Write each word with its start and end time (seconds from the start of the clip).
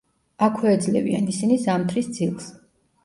აქვე 0.45 0.71
ეძლევიან 0.77 1.29
ისინი 1.35 1.59
ზამთრის 1.67 2.11
ძილს. 2.17 2.49